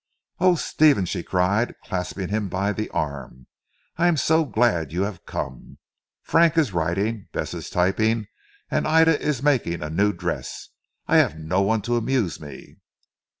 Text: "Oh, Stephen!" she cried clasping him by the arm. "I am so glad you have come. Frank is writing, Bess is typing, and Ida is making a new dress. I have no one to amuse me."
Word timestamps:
"Oh, 0.39 0.55
Stephen!" 0.55 1.05
she 1.05 1.21
cried 1.21 1.75
clasping 1.83 2.29
him 2.29 2.49
by 2.49 2.73
the 2.73 2.89
arm. 2.89 3.45
"I 3.97 4.07
am 4.07 4.17
so 4.17 4.45
glad 4.45 4.91
you 4.91 5.03
have 5.03 5.27
come. 5.27 5.77
Frank 6.23 6.57
is 6.57 6.73
writing, 6.73 7.27
Bess 7.33 7.53
is 7.53 7.69
typing, 7.69 8.25
and 8.71 8.87
Ida 8.87 9.21
is 9.21 9.43
making 9.43 9.83
a 9.83 9.91
new 9.91 10.11
dress. 10.11 10.69
I 11.07 11.17
have 11.17 11.37
no 11.37 11.61
one 11.61 11.83
to 11.83 11.97
amuse 11.97 12.39
me." 12.41 12.77